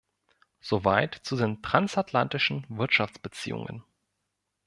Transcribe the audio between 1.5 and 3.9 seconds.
transatlantischen Wirtschaftsbeziehungen.